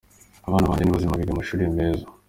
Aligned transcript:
Abana 0.47 0.67
banjye 0.69 0.83
ni 0.83 0.93
bazima, 0.95 1.19
biga 1.19 1.31
mu 1.33 1.39
mashuri 1.39 1.73
meza. 1.77 2.05